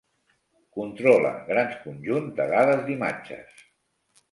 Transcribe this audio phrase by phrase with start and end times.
[0.77, 3.65] Controla grans conjunts de dades d'imatges.